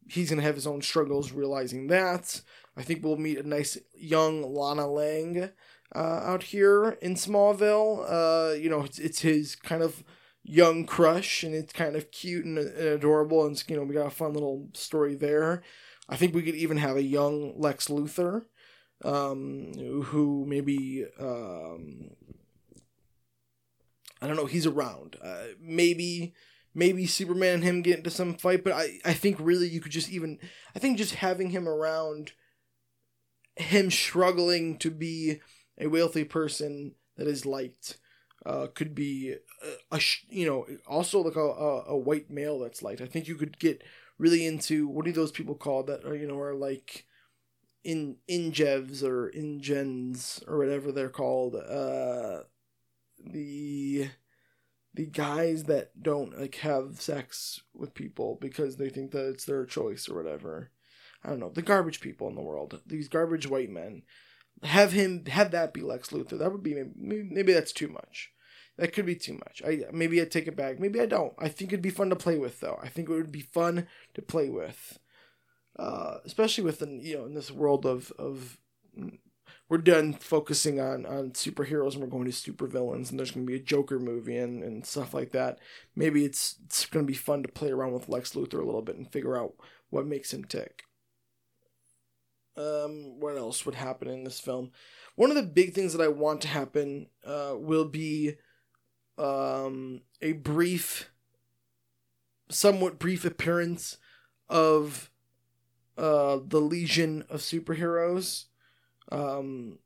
[0.08, 2.42] he's gonna have his own struggles realizing that.
[2.78, 5.50] I think we'll meet a nice young Lana Lang
[5.94, 8.06] uh, out here in Smallville.
[8.08, 10.04] Uh, you know, it's, it's his kind of
[10.44, 14.08] young crush, and it's kind of cute and, and adorable, and you know, we got
[14.08, 15.62] a fun little story there.
[16.10, 18.46] I think we could even have a young Lex Luthor,
[19.04, 19.74] um,
[20.06, 22.12] who maybe um,
[24.22, 25.16] I don't know, he's around.
[25.22, 26.34] Uh, maybe
[26.73, 29.91] maybe Superman and him get into some fight, but I, I think really you could
[29.91, 30.39] just even
[30.75, 32.34] I think just having him around
[33.55, 35.41] him struggling to be
[35.77, 37.97] a wealthy person that is liked
[38.45, 39.36] uh, could be
[39.91, 43.01] a, a, you know also like a, a, white male that's liked.
[43.01, 43.84] I think you could get
[44.17, 47.05] really into what are those people called that are you know are like
[47.84, 51.55] in injevs or ingens or whatever they're called.
[51.55, 52.43] Uh,
[53.23, 54.10] the
[54.93, 59.65] the guys that don't like have sex with people because they think that it's their
[59.65, 60.71] choice or whatever.
[61.23, 62.82] I don't know the garbage people in the world.
[62.86, 64.04] These garbage white men
[64.63, 66.38] have him have that be Lex Luthor.
[66.38, 68.32] That would be maybe, maybe that's too much.
[68.77, 69.62] That could be too much.
[69.65, 70.80] I maybe I take it back.
[70.80, 71.34] Maybe I don't.
[71.38, 72.80] I think it'd be fun to play with though.
[72.82, 74.97] I think it would be fun to play with,
[75.77, 78.58] uh, especially within you know in this world of of
[79.71, 83.49] we're done focusing on on superheroes and we're going to supervillains and there's going to
[83.49, 85.60] be a Joker movie and and stuff like that.
[85.95, 88.81] Maybe it's it's going to be fun to play around with Lex Luthor a little
[88.81, 89.53] bit and figure out
[89.89, 90.84] what makes him tick.
[92.57, 94.71] Um, what else would happen in this film?
[95.15, 98.34] One of the big things that I want to happen uh, will be
[99.17, 101.12] um, a brief,
[102.49, 103.99] somewhat brief appearance
[104.49, 105.10] of
[105.97, 108.47] uh, the Legion of Superheroes,
[109.12, 109.80] um,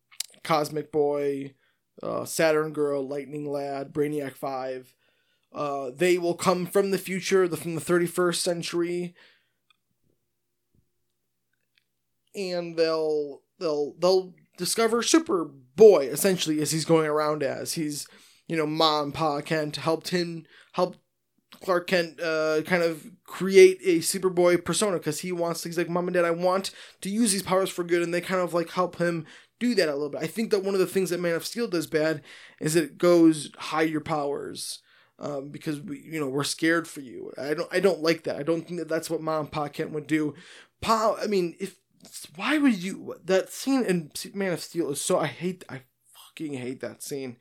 [0.43, 1.53] Cosmic Boy,
[2.01, 4.93] uh, Saturn Girl, Lightning Lad, Brainiac Five.
[5.53, 9.15] Uh, they will come from the future, the, from the 31st century,
[12.35, 18.07] and they'll they'll they'll discover Superboy essentially as he's going around as he's
[18.47, 20.97] you know mom pa Kent helped him help
[21.61, 26.07] Clark Kent uh, kind of create a Superboy persona because he wants he's like mom
[26.07, 28.71] and dad I want to use these powers for good and they kind of like
[28.71, 29.25] help him
[29.59, 30.21] do that a little bit.
[30.21, 32.21] I think that one of the things that Man of Steel does bad
[32.59, 34.79] is it goes hide your powers.
[35.17, 37.31] Um, because we, you know, we're scared for you.
[37.37, 38.35] I don't, I don't like that.
[38.35, 40.33] I don't think that that's what Mom and Pa Kent would do.
[40.81, 41.77] Pa, I mean, if
[42.35, 46.53] why would you that scene in Man of Steel is so I hate I fucking
[46.53, 47.37] hate that scene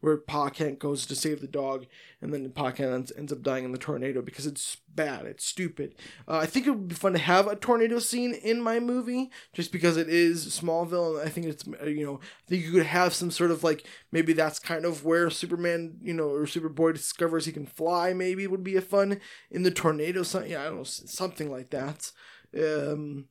[0.00, 1.86] where Pa Kent goes to save the dog
[2.22, 5.44] and then Pa Kent ends, ends up dying in the tornado because it's bad it's
[5.44, 5.94] stupid
[6.26, 9.30] uh, I think it would be fun to have a tornado scene in my movie
[9.52, 12.72] just because it is Smallville and I think it's uh, you know I think you
[12.72, 16.44] could have some sort of like maybe that's kind of where Superman you know or
[16.46, 20.50] Superboy discovers he can fly maybe it would be a fun in the tornado something
[20.50, 22.12] yeah I don't know something like that
[22.58, 23.26] um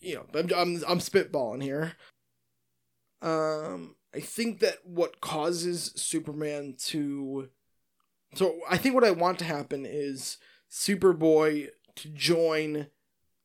[0.00, 1.94] you know, I'm, I'm, I'm spitballing here.
[3.22, 7.48] Um, I think that what causes Superman to.
[8.34, 10.38] So I think what I want to happen is
[10.70, 12.88] Superboy to join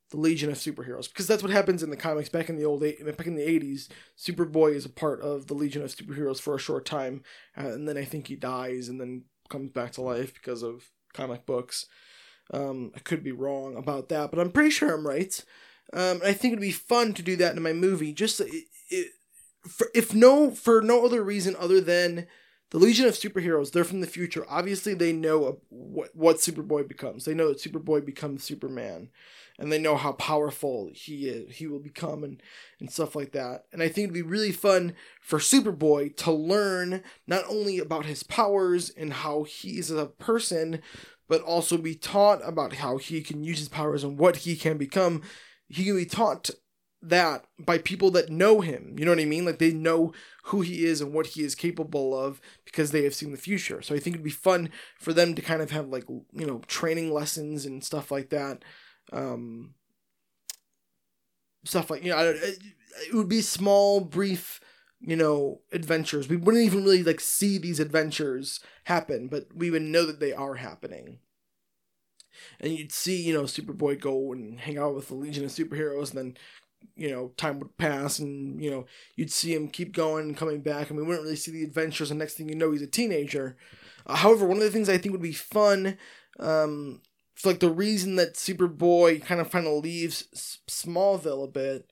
[0.10, 2.82] the Legion of Superheroes because that's what happens in the comics back in the old
[2.82, 6.60] back in the 80s Superboy is a part of the Legion of Superheroes for a
[6.60, 7.24] short time
[7.58, 10.92] uh, and then I think he dies and then comes back to life because of
[11.14, 11.86] comic books
[12.54, 15.42] um, I could be wrong about that but I'm pretty sure I'm right
[15.94, 18.14] um, I think it'd be fun to do that in my movie.
[18.14, 19.08] Just it, it,
[19.68, 22.28] for, if no for no other reason other than
[22.72, 24.46] the Legion of Superheroes, they're from the future.
[24.50, 27.26] Obviously, they know what what Superboy becomes.
[27.26, 29.10] They know that Superboy becomes Superman,
[29.60, 32.42] and they know how powerful he is, he will become, and
[32.80, 33.66] and stuff like that.
[33.74, 38.24] And I think it'd be really fun for Superboy to learn not only about his
[38.24, 40.82] powers and how he is a person,
[41.28, 44.78] but also be taught about how he can use his powers and what he can
[44.78, 45.22] become.
[45.68, 46.50] He can be taught
[47.02, 48.96] that by people that know him.
[48.98, 49.46] You know what I mean?
[49.46, 50.14] Like they know
[50.46, 53.82] who he is and what he is capable of because they have seen the future.
[53.82, 56.62] So I think it'd be fun for them to kind of have like, you know,
[56.68, 58.64] training lessons and stuff like that.
[59.12, 59.74] Um,
[61.66, 62.60] stuff like, you know, it,
[63.08, 64.60] it would be small, brief,
[65.00, 66.30] you know, adventures.
[66.30, 70.34] We wouldn't even really like see these adventures happen, but we would know that they
[70.34, 71.20] are happening
[72.60, 76.10] and you'd see you know Superboy go and hang out with the Legion of Superheroes,
[76.10, 76.38] and then
[76.96, 80.62] you know, time would pass and, you know, you'd see him keep going and coming
[80.62, 82.12] back and we wouldn't really see the adventures.
[82.12, 83.58] And next thing you know he's a teenager.
[84.06, 85.98] Uh, however, one of the things I think would be fun,
[86.40, 87.02] um,
[87.46, 91.90] like the reason that Superboy kind of kind of leaves Smallville a bit,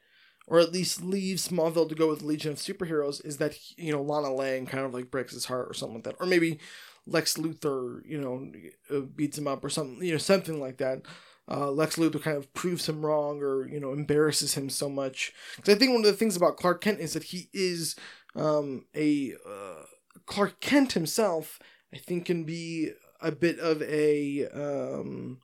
[0.48, 4.02] or at least leaves Smallville to go with Legion of Superheroes, is that you know
[4.02, 6.60] Lana Lang kind of like breaks his heart or something like that, or maybe
[7.08, 8.52] Lex Luthor you know
[8.96, 11.02] uh, beats him up or something you know something like that
[11.50, 15.34] uh, Lex Luthor kind of proves him wrong or you know embarrasses him so much.
[15.56, 17.96] Because I think one of the things about Clark Kent is that he is
[18.36, 19.84] um, a uh,
[20.26, 21.60] Clark Kent himself.
[21.94, 25.40] I think can be a bit of a um,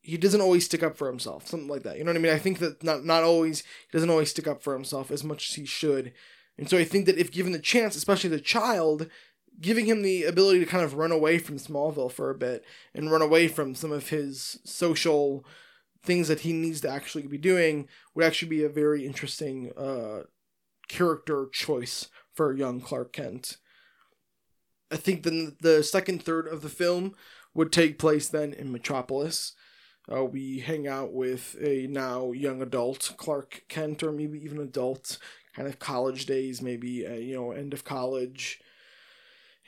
[0.00, 1.98] he doesn't always stick up for himself, something like that.
[1.98, 2.32] You know what I mean?
[2.32, 5.50] I think that not not always he doesn't always stick up for himself as much
[5.50, 6.12] as he should.
[6.56, 9.08] And so I think that if given the chance, especially the child,
[9.60, 13.10] giving him the ability to kind of run away from Smallville for a bit and
[13.10, 15.44] run away from some of his social
[16.02, 20.20] things that he needs to actually be doing would actually be a very interesting uh,
[20.88, 23.56] character choice for young Clark Kent.
[24.90, 27.14] I think then the second third of the film
[27.52, 29.54] would take place then in Metropolis.
[30.10, 35.18] Uh, we hang out with a now young adult Clark Kent, or maybe even adult,
[35.54, 38.60] kind of college days, maybe uh, you know end of college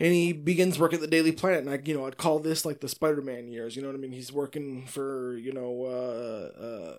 [0.00, 1.60] and he begins work at the Daily Planet.
[1.60, 3.76] And I, you know, I'd call this like the Spider-Man years.
[3.76, 4.12] You know what I mean?
[4.12, 6.96] He's working for you know uh, uh,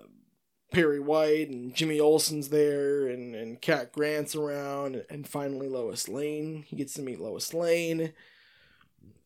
[0.71, 6.63] Perry White and Jimmy Olsen's there, and and Cat Grant's around, and finally Lois Lane.
[6.67, 8.13] He gets to meet Lois Lane.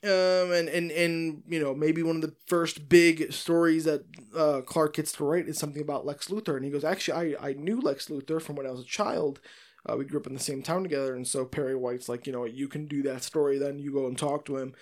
[0.03, 4.03] Um, and, and, and, you know, maybe one of the first big stories that
[4.37, 6.55] uh, Clark gets to write is something about Lex Luthor.
[6.55, 9.39] And he goes, actually, I, I knew Lex Luthor from when I was a child
[9.89, 12.33] uh, we grew up in the same town together, and so Perry White's like, you
[12.33, 13.57] know, you can do that story.
[13.57, 14.73] Then you go and talk to him,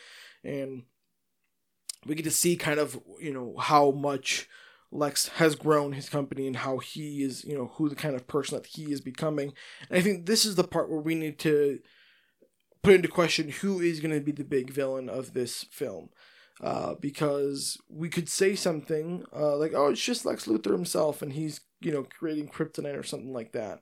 [0.43, 0.83] and
[2.05, 4.47] we get to see kind of you know how much
[4.91, 8.27] Lex has grown his company and how he is, you know, who the kind of
[8.27, 9.53] person that he is becoming.
[9.89, 11.79] And I think this is the part where we need to
[12.83, 16.09] put into question who is going to be the big villain of this film.
[16.61, 21.33] Uh, because we could say something uh, like, "Oh, it's just Lex Luthor himself, and
[21.33, 23.81] he's you know creating kryptonite or something like that."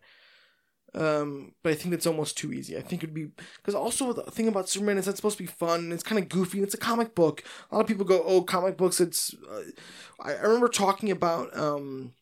[0.94, 2.78] Um, but I think that's almost too easy.
[2.78, 5.48] I think it'd be because also the thing about Superman is that's supposed to be
[5.48, 5.92] fun.
[5.92, 6.62] It's kind of goofy.
[6.62, 7.44] It's a comic book.
[7.72, 9.34] A lot of people go, "Oh, comic books." It's.
[9.50, 9.64] Uh,
[10.20, 12.14] I, I remember talking about um,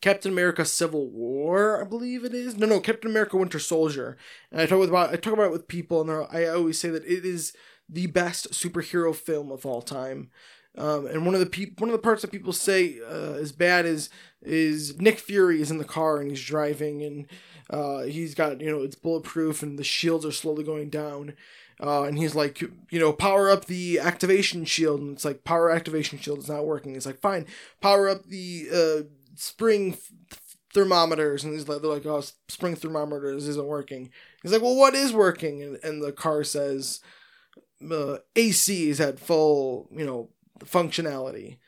[0.00, 1.82] Captain America: Civil War.
[1.82, 2.56] I believe it is.
[2.56, 4.16] No, no, Captain America: Winter Soldier.
[4.52, 6.90] And I talk with about I talk about it with people, and I always say
[6.90, 7.52] that it is
[7.88, 10.30] the best superhero film of all time.
[10.76, 13.52] Um, and one of the pe- one of the parts that people say uh, is
[13.52, 14.10] bad is
[14.42, 17.26] is Nick Fury is in the car and he's driving and
[17.70, 21.34] uh, he's got you know it's bulletproof and the shields are slowly going down.
[21.82, 25.70] Uh, and he's like, you know, power up the activation shield, and it's like power
[25.72, 26.94] activation shield is not working.
[26.94, 27.46] He's like, fine,
[27.80, 29.02] power up the uh,
[29.34, 29.96] spring
[30.72, 34.10] thermometers, and he's like, they're like, oh, spring thermometers isn't working.
[34.42, 35.62] He's like, well, what is working?
[35.62, 37.00] And, and the car says,
[37.90, 40.28] uh, AC is at full, you know,
[40.64, 41.58] functionality.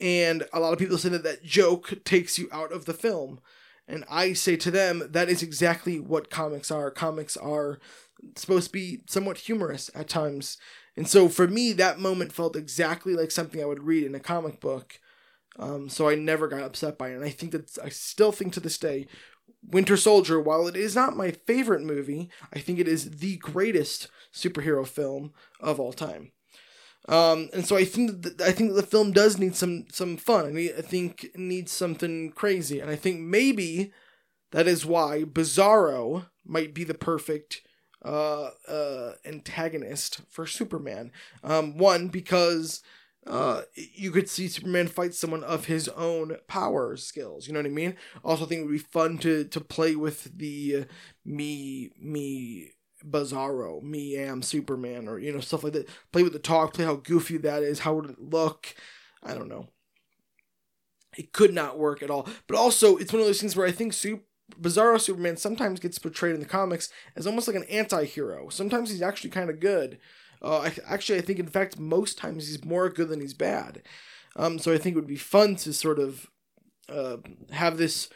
[0.00, 3.40] And a lot of people say that that joke takes you out of the film.
[3.88, 6.90] And I say to them, that is exactly what comics are.
[6.90, 7.78] Comics are
[8.34, 10.58] supposed to be somewhat humorous at times.
[10.96, 14.20] And so for me, that moment felt exactly like something I would read in a
[14.20, 14.98] comic book.
[15.58, 17.14] Um, so I never got upset by it.
[17.14, 19.06] And I think that I still think to this day,
[19.62, 24.08] Winter Soldier, while it is not my favorite movie, I think it is the greatest
[24.32, 26.32] superhero film of all time.
[27.08, 30.16] Um, and so I think that I think that the film does need some some
[30.16, 30.46] fun.
[30.46, 33.92] I mean, I think it needs something crazy, and I think maybe
[34.52, 37.62] that is why Bizarro might be the perfect
[38.04, 41.12] uh, uh, antagonist for Superman.
[41.44, 42.82] Um, one because
[43.26, 47.46] uh, you could see Superman fight someone of his own power skills.
[47.46, 47.96] You know what I mean?
[48.24, 50.84] Also, think it would be fun to to play with the uh,
[51.24, 52.70] me me
[53.04, 55.88] Bizarro, me am Superman, or you know stuff like that.
[56.12, 57.80] Play with the talk, play how goofy that is.
[57.80, 58.74] How would it look?
[59.22, 59.68] I don't know.
[61.16, 62.28] It could not work at all.
[62.46, 64.22] But also, it's one of those things where I think Super.
[64.60, 68.48] Bizarro Superman sometimes gets portrayed in the comics as almost like an anti-hero.
[68.48, 69.98] Sometimes he's actually kind of good.
[70.40, 73.82] Uh, I, actually, I think in fact most times he's more good than he's bad.
[74.36, 76.30] Um, so I think it would be fun to sort of
[76.88, 77.16] uh,
[77.50, 78.08] have this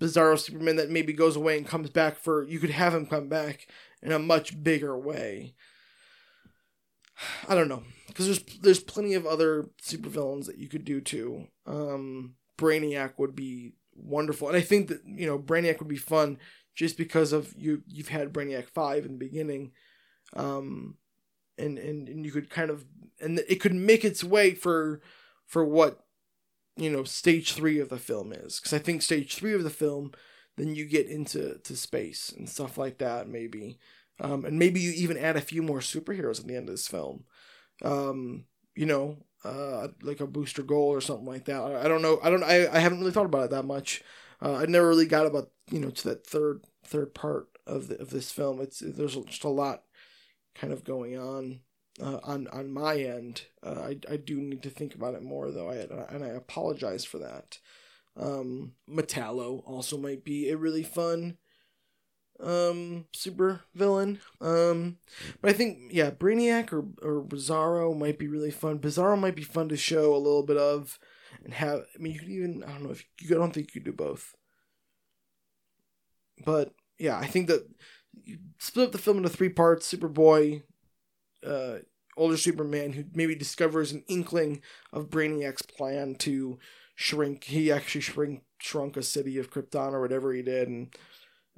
[0.00, 2.46] Bizarro Superman that maybe goes away and comes back for.
[2.48, 3.68] You could have him come back
[4.02, 5.54] in a much bigger way.
[7.48, 11.48] I don't know because there's there's plenty of other supervillains that you could do too.
[11.66, 16.38] Um, Brainiac would be wonderful, and I think that you know Brainiac would be fun
[16.74, 17.82] just because of you.
[17.86, 19.72] You've had Brainiac five in the beginning,
[20.34, 20.96] um,
[21.56, 22.84] and and and you could kind of
[23.20, 25.00] and it could make its way for
[25.46, 26.04] for what
[26.76, 29.70] you know stage three of the film is because I think stage three of the
[29.70, 30.12] film
[30.58, 33.78] then you get into to space and stuff like that maybe
[34.20, 36.88] um, and maybe you even add a few more superheroes at the end of this
[36.88, 37.24] film
[37.84, 38.44] um,
[38.74, 42.30] you know uh, like a Booster Gold or something like that I, don't know I
[42.30, 44.02] don't I, I haven't really thought about it that much
[44.42, 48.00] uh, I never really got about you know to that third third part of the,
[48.00, 49.82] of this film it's there's just a lot
[50.54, 51.60] kind of going on
[52.00, 53.42] uh, on on my end.
[53.62, 55.70] Uh, I I do need to think about it more though.
[55.70, 55.76] I
[56.14, 57.58] and I apologize for that.
[58.18, 61.38] Um, Metallo also might be a really fun
[62.40, 64.20] um super villain.
[64.40, 64.98] Um,
[65.40, 68.78] but I think yeah, Brainiac or or Bizarro might be really fun.
[68.78, 70.98] Bizarro might be fun to show a little bit of
[71.44, 71.80] and have.
[71.94, 73.34] I mean, you could even I don't know if you.
[73.34, 74.34] I don't think you could do both.
[76.44, 77.68] But yeah, I think that
[78.24, 80.62] you split up the film into three parts: Superboy,
[81.46, 81.78] uh,
[82.16, 84.62] older Superman who maybe discovers an inkling
[84.92, 86.58] of Brainiac's plan to
[86.98, 87.44] shrink.
[87.44, 90.94] He actually shrink shrunk a city of Krypton or whatever he did, and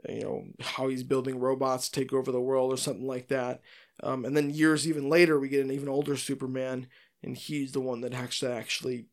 [0.06, 3.62] you know how he's building robots to take over the world or something like that.
[4.02, 6.88] Um, and then years even later, we get an even older Superman,
[7.22, 9.06] and he's the one that actually actually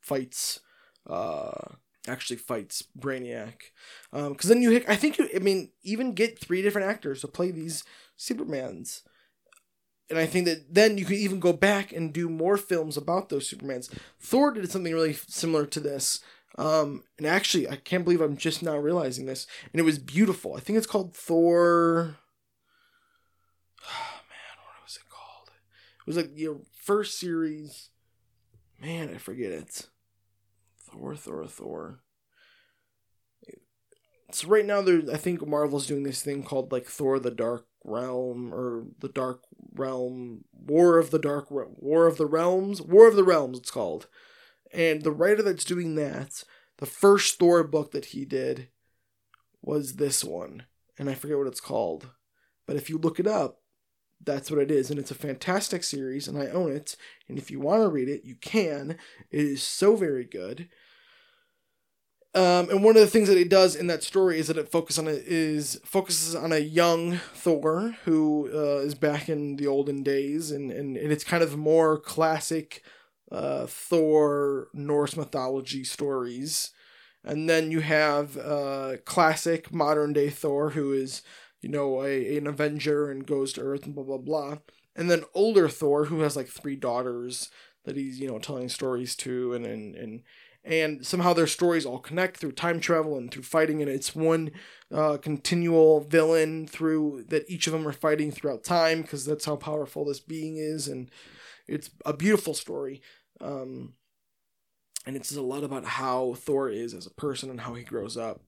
[0.00, 0.60] fights.
[1.04, 1.74] Uh,
[2.06, 3.54] actually fights Brainiac.
[4.12, 7.28] Because um, then you, I think you, I mean, even get three different actors to
[7.28, 7.84] play these
[8.18, 9.02] Supermans
[10.10, 13.28] and I think that then you could even go back and do more films about
[13.28, 13.90] those Supermans.
[14.20, 16.20] Thor did something really similar to this.
[16.58, 19.46] Um, and actually, I can't believe I'm just now realizing this.
[19.72, 20.54] And it was beautiful.
[20.54, 22.16] I think it's called Thor.
[23.84, 25.50] Oh, man, what was it called?
[26.00, 27.88] It was like your first series.
[28.80, 29.88] Man, I forget it.
[30.78, 32.00] Thor, Thor, Thor.
[34.32, 37.66] So right now, there, I think Marvel's doing this thing called like Thor: The Dark
[37.84, 39.42] Realm or the Dark
[39.74, 43.58] Realm, War of the Dark War of the Realms, War of the Realms.
[43.58, 44.06] It's called,
[44.72, 46.44] and the writer that's doing that,
[46.78, 48.68] the first Thor book that he did,
[49.60, 50.64] was this one,
[50.98, 52.10] and I forget what it's called,
[52.66, 53.60] but if you look it up,
[54.24, 56.96] that's what it is, and it's a fantastic series, and I own it.
[57.28, 58.96] And if you want to read it, you can.
[59.30, 60.68] It is so very good.
[62.34, 64.70] Um, and one of the things that it does in that story is that it
[64.70, 69.66] focuses on a, is focuses on a young Thor who uh, is back in the
[69.66, 72.82] olden days, and, and, and it's kind of more classic
[73.30, 76.70] uh, Thor Norse mythology stories.
[77.22, 81.22] And then you have uh, classic modern day Thor who is
[81.60, 84.58] you know a, an Avenger and goes to Earth and blah blah blah.
[84.96, 87.50] And then older Thor who has like three daughters
[87.84, 90.22] that he's you know telling stories to and and and
[90.64, 94.50] and somehow their stories all connect through time travel and through fighting and it's one
[94.92, 99.56] uh, continual villain through that each of them are fighting throughout time because that's how
[99.56, 101.10] powerful this being is and
[101.66, 103.00] it's a beautiful story.
[103.40, 103.94] Um,
[105.06, 108.16] and it's a lot about how thor is as a person and how he grows
[108.16, 108.42] up.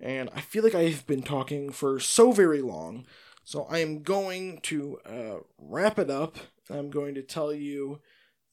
[0.00, 3.04] And i feel like i've been talking for so very long
[3.44, 6.36] so i am going to uh, wrap it up.
[6.70, 8.00] I'm going to tell you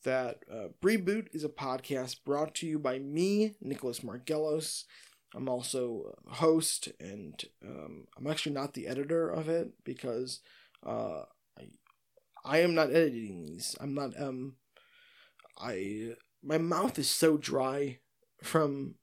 [0.06, 4.86] that uh, Brie Boot is a podcast brought to you by me, Nicholas Margelos.
[5.36, 10.40] I'm also a host, and um, I'm actually not the editor of it because
[10.86, 11.24] uh,
[11.60, 11.68] I,
[12.46, 13.76] I am not editing these.
[13.82, 14.20] I'm not.
[14.20, 14.56] Um,
[15.60, 18.00] I my mouth is so dry
[18.42, 18.96] from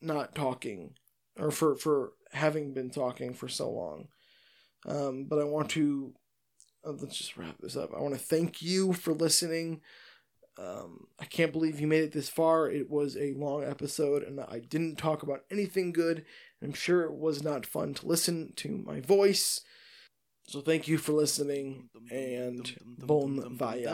[0.00, 0.94] not talking,
[1.38, 4.08] or for for having been talking for so long.
[4.86, 6.14] Um, but I want to.
[6.84, 7.90] Uh, let's just wrap this up.
[7.94, 9.82] I want to thank you for listening.
[10.58, 12.70] Um, I can't believe you made it this far.
[12.70, 16.24] It was a long episode, and I didn't talk about anything good.
[16.62, 19.60] I'm sure it was not fun to listen to my voice.
[20.46, 23.86] So thank you for listening and bon voyage.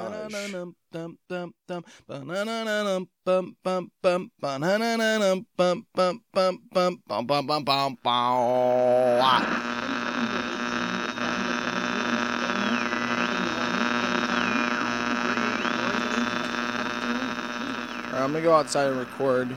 [18.29, 19.57] I'm gonna go outside and record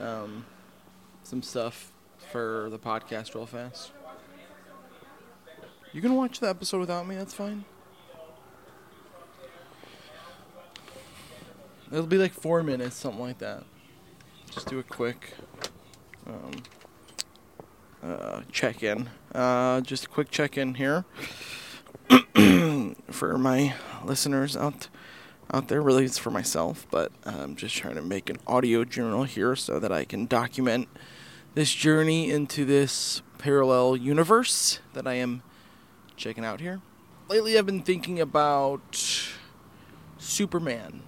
[0.00, 0.44] um,
[1.22, 1.92] some stuff
[2.32, 3.92] for the podcast real fast.
[5.92, 7.14] You can watch the episode without me.
[7.14, 7.64] That's fine.
[11.92, 13.62] It'll be like four minutes, something like that.
[14.50, 15.34] Just do a quick
[16.26, 16.50] um,
[18.02, 19.08] uh, check in.
[19.32, 21.04] Uh, just a quick check in here
[23.12, 23.74] for my
[24.04, 24.88] listeners out
[25.52, 25.82] out there.
[25.82, 29.78] Really, it's for myself, but I'm just trying to make an audio journal here so
[29.78, 30.88] that I can document
[31.54, 35.42] this journey into this parallel universe that I am
[36.16, 36.80] checking out here.
[37.28, 39.30] Lately, I've been thinking about
[40.18, 41.02] Superman.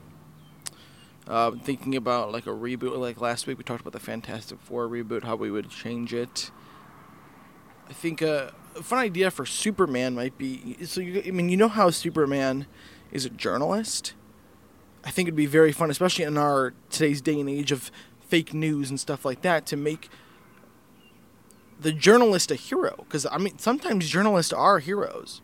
[1.26, 2.96] Uh, thinking about like a reboot.
[2.96, 6.52] Like last week, we talked about the Fantastic Four reboot, how we would change it.
[7.88, 11.00] I think a, a fun idea for Superman might be so.
[11.00, 12.66] You, I mean, you know how Superman
[13.10, 14.14] is a journalist.
[15.06, 17.92] I think it'd be very fun, especially in our today's day and age of
[18.28, 20.08] fake news and stuff like that, to make
[21.80, 22.96] the journalist a hero.
[22.98, 25.42] Because I mean, sometimes journalists are heroes.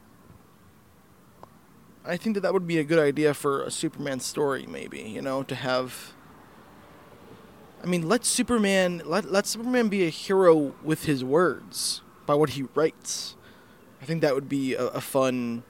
[2.04, 5.00] I think that that would be a good idea for a Superman story, maybe.
[5.02, 6.12] You know, to have.
[7.84, 12.50] I mean, let Superman let let Superman be a hero with his words by what
[12.50, 13.36] he writes.
[14.00, 15.62] I think that would be a, a fun,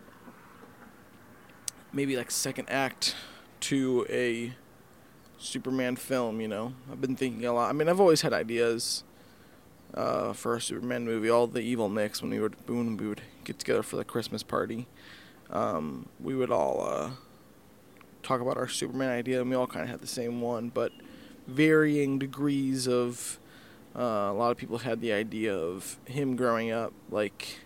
[1.93, 3.15] maybe like second act
[3.63, 4.53] to a
[5.39, 6.75] Superman film, you know.
[6.91, 7.71] I've been thinking a lot.
[7.71, 9.05] I mean, I've always had ideas
[9.95, 11.29] uh, for a Superman movie.
[11.29, 14.43] All the evil Nicks, when we would when we would get together for the Christmas
[14.43, 14.87] party,
[15.51, 17.11] um, we would all uh,
[18.23, 20.93] talk about our Superman idea, and we all kind of had the same one, but
[21.47, 23.39] varying degrees of.
[23.95, 27.59] Uh, a lot of people had the idea of him growing up, like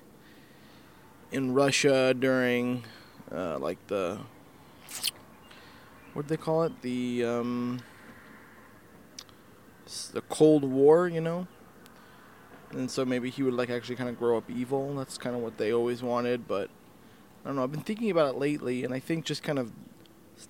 [1.31, 2.83] in Russia during,
[3.31, 4.19] uh, like the
[6.17, 6.81] what do they call it?
[6.81, 7.83] The um,
[10.13, 11.47] the Cold War, you know.
[12.71, 14.95] And so maybe he would like actually kind of grow up evil.
[14.95, 16.71] That's kind of what they always wanted, but
[17.45, 17.63] I don't know.
[17.63, 19.73] I've been thinking about it lately, and I think just kind of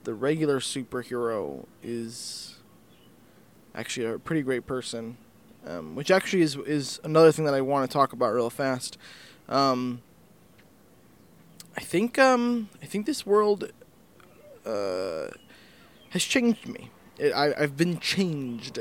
[0.05, 2.59] the regular superhero is
[3.75, 5.17] actually a pretty great person,
[5.67, 8.99] um, which actually is is another thing that I want to talk about real fast.
[9.49, 10.01] Um,
[11.77, 13.73] I think um, I think this world
[14.65, 15.29] uh,
[16.11, 16.91] has changed me.
[17.19, 18.79] It, I, I've been changed.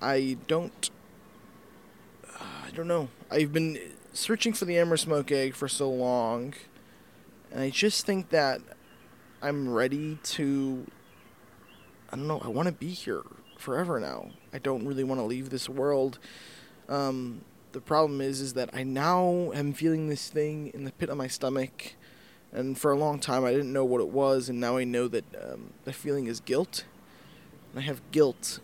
[0.00, 0.90] I don't.
[2.38, 3.08] I don't know.
[3.30, 3.78] I've been
[4.12, 6.54] searching for the Emersmoke egg for so long,
[7.50, 8.60] and I just think that
[9.42, 10.86] I'm ready to.
[12.12, 12.40] I don't know.
[12.44, 13.22] I want to be here
[13.58, 14.30] forever now.
[14.52, 16.18] I don't really want to leave this world.
[16.88, 17.40] Um,
[17.72, 21.16] the problem is, is that I now am feeling this thing in the pit of
[21.16, 21.94] my stomach
[22.56, 25.06] and for a long time I didn't know what it was, and now I know
[25.08, 26.84] that um, the feeling is guilt.
[27.70, 28.60] And I have guilt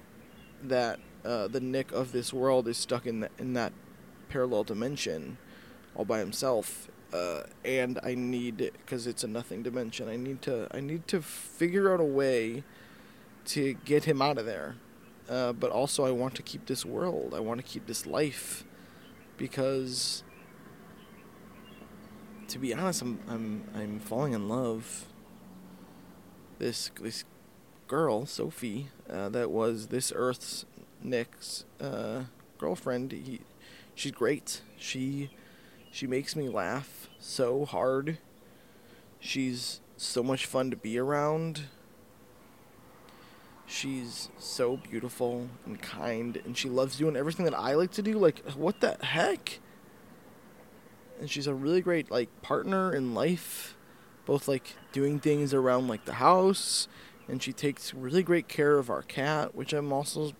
[0.62, 3.72] that uh, the Nick of this world is stuck in the, in that
[4.28, 5.36] parallel dimension,
[5.95, 10.09] all by himself, uh, and I need because it's a nothing dimension.
[10.09, 12.64] I need to I need to figure out a way
[13.47, 14.76] to get him out of there.
[15.28, 17.34] Uh, but also, I want to keep this world.
[17.34, 18.64] I want to keep this life
[19.36, 20.24] because
[22.53, 25.07] to be honest, I'm I'm I'm falling in love.
[26.59, 27.24] This this
[27.88, 30.66] girl, Sophie, uh, that was this Earth's
[31.03, 32.24] Nick's uh,
[32.59, 33.12] girlfriend.
[33.12, 33.40] He,
[33.94, 34.61] she's great.
[34.78, 35.30] She
[35.90, 38.18] she makes me laugh so hard.
[39.18, 41.62] She's so much fun to be around.
[43.66, 48.18] She's so beautiful and kind, and she loves doing everything that I like to do.
[48.18, 49.59] Like, what the heck?
[51.22, 53.76] And she's a really great like partner in life
[54.26, 56.88] both like doing things around like the house
[57.28, 60.32] and she takes really great care of our cat which i'm also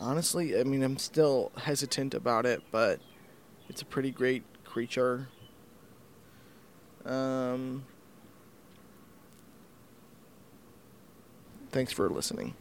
[0.00, 2.98] honestly i mean i'm still hesitant about it but
[3.68, 5.28] it's a pretty great creature.
[7.06, 7.84] Um
[11.70, 12.54] thanks for listening